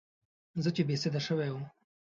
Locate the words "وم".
1.51-1.65